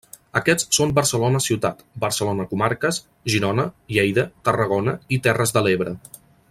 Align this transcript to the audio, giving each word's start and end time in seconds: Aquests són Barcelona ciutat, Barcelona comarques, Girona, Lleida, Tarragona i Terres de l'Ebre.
Aquests 0.39 0.77
són 0.77 0.93
Barcelona 0.99 1.41
ciutat, 1.47 1.83
Barcelona 2.05 2.47
comarques, 2.55 3.01
Girona, 3.35 3.69
Lleida, 3.97 4.27
Tarragona 4.51 4.99
i 5.19 5.25
Terres 5.29 5.59
de 5.59 5.69
l'Ebre. 5.69 5.99